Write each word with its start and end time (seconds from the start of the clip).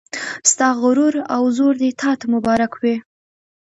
ستا 0.51 0.67
غرور 0.81 1.15
او 1.35 1.43
زور 1.57 1.73
دې 1.81 1.89
تا 2.01 2.11
ته 2.19 2.25
مبارک 2.33 2.71
وي 2.81 2.95